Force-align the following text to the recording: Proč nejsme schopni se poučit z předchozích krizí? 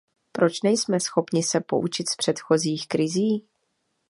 Proč 0.31 0.61
nejsme 0.61 0.99
schopni 0.99 1.43
se 1.43 1.59
poučit 1.61 2.09
z 2.09 2.15
předchozích 2.15 2.87
krizí? 2.87 3.47